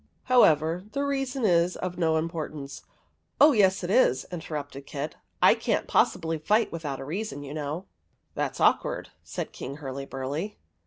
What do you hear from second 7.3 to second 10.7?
you know." "That's awkward," said King Hurlyburly.